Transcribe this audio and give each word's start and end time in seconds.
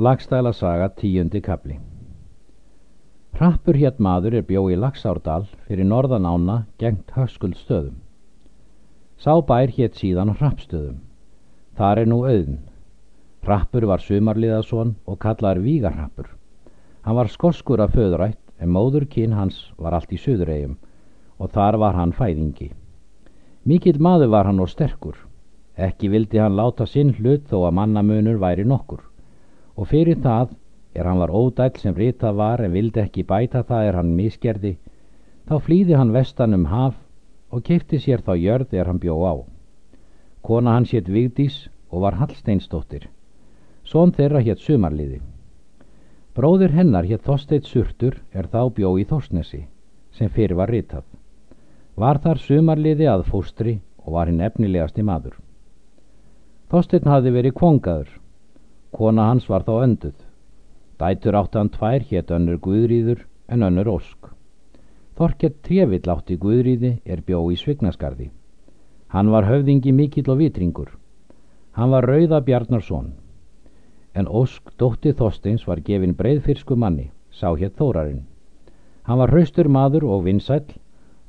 Lagstæla 0.00 0.52
saga 0.52 0.86
tíundi 0.88 1.40
kapli 1.44 1.74
Hrappur 3.36 3.76
hétt 3.76 3.98
maður 4.00 4.36
er 4.38 4.44
bjó 4.48 4.62
í 4.72 4.76
Lagsárdal 4.80 5.42
fyrir 5.66 5.84
norðan 5.90 6.28
ána 6.30 6.54
gengt 6.80 7.10
höskuldstöðum. 7.12 7.98
Sá 9.20 9.34
bær 9.50 9.68
hétt 9.76 9.98
síðan 10.00 10.32
hrappstöðum. 10.38 11.02
Þar 11.76 12.00
er 12.04 12.08
nú 12.12 12.22
auðn. 12.30 12.56
Hrappur 13.44 13.84
var 13.90 14.00
sumarliðason 14.06 14.94
og 15.04 15.20
kallar 15.26 15.60
Vígarhrappur. 15.66 16.32
Hann 17.04 17.20
var 17.20 17.28
skoskur 17.28 17.84
af 17.84 17.92
föðurætt 17.98 18.40
en 18.56 18.72
móður 18.72 19.04
kyn 19.04 19.36
hans 19.36 19.66
var 19.76 19.98
allt 19.98 20.16
í 20.16 20.22
söðuregjum 20.24 20.78
og 21.36 21.52
þar 21.52 21.80
var 21.84 22.00
hann 22.00 22.16
fæðingi. 22.16 22.70
Mikill 23.68 24.00
maður 24.00 24.32
var 24.38 24.48
hann 24.48 24.64
og 24.64 24.72
sterkur. 24.72 25.20
Ekki 25.76 26.08
vildi 26.08 26.40
hann 26.40 26.56
láta 26.56 26.88
sinn 26.88 27.12
hlut 27.20 27.52
þó 27.52 27.66
að 27.66 27.78
mannamunur 27.82 28.40
væri 28.40 28.64
nokkur 28.64 29.09
og 29.80 29.88
fyrir 29.88 30.18
það 30.20 30.50
er 30.94 31.06
hann 31.08 31.20
var 31.22 31.32
ódæll 31.32 31.78
sem 31.80 31.94
ritað 31.96 32.36
var 32.36 32.60
en 32.60 32.74
vildi 32.74 33.00
ekki 33.00 33.24
bæta 33.24 33.62
það 33.64 33.86
er 33.88 33.96
hann 33.96 34.10
misgerði. 34.16 34.74
Þá 35.48 35.54
flýði 35.64 35.96
hann 35.96 36.12
vestan 36.12 36.54
um 36.54 36.66
haf 36.68 36.98
og 37.50 37.64
kefti 37.64 38.00
sér 38.02 38.20
þá 38.26 38.34
jörð 38.36 38.76
er 38.76 38.90
hann 38.90 39.00
bjó 39.00 39.16
á. 39.24 39.34
Kona 40.44 40.76
hans 40.76 40.92
hétt 40.92 41.08
Vigdís 41.08 41.68
og 41.88 42.04
var 42.04 42.18
Hallsteinsdóttir. 42.20 43.08
Són 43.84 44.12
þeirra 44.12 44.44
hétt 44.44 44.60
Sumarliði. 44.60 45.20
Bróður 46.36 46.76
hennar 46.76 47.08
hétt 47.08 47.24
Þorsteit 47.24 47.64
Surtur 47.64 48.20
er 48.32 48.52
þá 48.52 48.68
bjó 48.76 48.94
í 49.00 49.08
Þórsnesi 49.08 49.64
sem 50.12 50.28
fyrir 50.28 50.58
var 50.60 50.68
ritað. 50.68 51.04
Var 51.96 52.20
þar 52.20 52.38
Sumarliði 52.38 53.08
að 53.08 53.28
fóstri 53.32 53.80
og 54.04 54.12
var 54.18 54.28
hinn 54.28 54.44
efnilegasti 54.44 55.02
maður. 55.02 55.38
Þorstein 56.70 57.08
hafði 57.08 57.38
verið 57.38 57.56
kongaður 57.56 58.18
Kona 59.00 59.30
hans 59.30 59.46
var 59.48 59.62
þá 59.64 59.72
önduð. 59.80 60.16
Dætur 61.00 61.36
átti 61.38 61.56
hann 61.56 61.70
tvær 61.72 62.02
hétt 62.04 62.32
önnur 62.36 62.58
Guðrýður 62.60 63.22
en 63.48 63.62
önnur 63.64 63.88
Ósk. 63.88 64.26
Þorkett 65.16 65.54
Trévill 65.64 66.10
átti 66.12 66.34
Guðrýði 66.42 66.90
er 67.08 67.22
bjó 67.24 67.38
í 67.48 67.56
Svignaskarði. 67.56 68.26
Hann 69.14 69.30
var 69.32 69.48
höfðingi 69.48 69.94
mikill 69.96 70.28
og 70.28 70.36
vitringur. 70.42 70.90
Hann 71.72 71.94
var 71.94 72.04
Rauða 72.10 72.42
Bjarnarsson. 72.44 73.14
En 74.12 74.28
Ósk 74.28 74.68
dótti 74.76 75.14
Þorsteins 75.16 75.64
var 75.64 75.80
gefin 75.86 76.12
breyðfyrsku 76.18 76.76
manni, 76.76 77.08
sá 77.32 77.54
hétt 77.56 77.80
Þórarinn. 77.80 78.26
Hann 79.08 79.22
var 79.22 79.32
hraustur 79.32 79.72
maður 79.72 80.10
og 80.12 80.26
vinsæll 80.28 80.76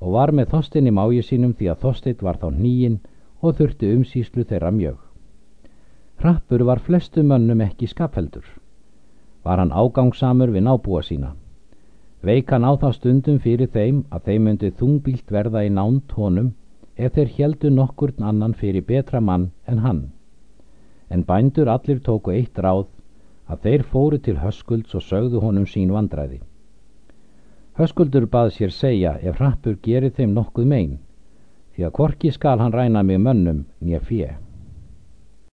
og 0.01 0.17
var 0.17 0.35
með 0.35 0.51
Þorstein 0.57 0.91
í 0.91 0.95
máju 0.99 1.23
sínum 1.23 1.55
því 1.55 1.71
að 1.71 1.87
Þorstein 1.87 2.19
var 2.19 2.41
þá 2.43 2.49
nýjinn 2.51 2.99
og 3.39 3.55
þurfti 3.61 3.93
umsýslu 3.95 4.43
þeirra 4.43 4.75
mjög. 4.75 4.99
Hrappur 6.21 6.59
var 6.59 6.77
flestu 6.77 7.23
mönnum 7.23 7.61
ekki 7.65 7.87
skapheldur. 7.89 8.45
Var 9.43 9.57
hann 9.57 9.71
ágangsamur 9.73 10.51
við 10.53 10.67
nábúa 10.67 10.99
sína. 11.01 11.31
Veik 12.21 12.51
hann 12.53 12.61
á 12.61 12.77
það 12.77 12.93
stundum 12.97 13.39
fyrir 13.41 13.71
þeim 13.73 14.03
að 14.13 14.27
þeim 14.27 14.43
myndi 14.45 14.69
þungbílt 14.81 15.33
verða 15.33 15.63
í 15.65 15.71
nánt 15.73 16.13
honum 16.13 16.51
ef 16.95 17.15
þeir 17.15 17.31
heldu 17.37 17.71
nokkurn 17.73 18.27
annan 18.31 18.53
fyrir 18.53 18.85
betra 18.85 19.21
mann 19.21 19.47
en 19.65 19.81
hann. 19.81 20.03
En 21.09 21.25
bændur 21.25 21.73
allir 21.73 22.03
tóku 22.05 22.35
eitt 22.35 22.61
ráð 22.67 22.85
að 23.49 23.65
þeir 23.65 23.87
fóru 23.95 24.21
til 24.21 24.37
höskulds 24.43 24.93
og 24.93 25.01
sögðu 25.07 25.41
honum 25.41 25.65
sín 25.65 25.89
vandræði. 25.89 26.37
Höskuldur 27.81 28.29
bað 28.29 28.53
sér 28.59 28.77
segja 28.77 29.17
ef 29.17 29.41
hrappur 29.41 29.81
gerir 29.81 30.13
þeim 30.13 30.37
nokkuð 30.37 30.69
megin, 30.69 31.01
því 31.73 31.89
að 31.89 31.97
korki 31.97 32.31
skal 32.31 32.59
hann 32.61 32.77
ræna 32.77 33.01
með 33.01 33.25
mönnum 33.25 33.65
nýja 33.81 34.05
fjö. 34.05 34.31